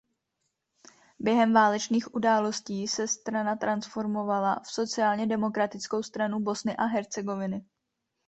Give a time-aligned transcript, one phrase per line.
[1.19, 7.65] Během válečných událostí se strana transformovala v Sociálně demokratickou stranu Bosny a Hercegoviny.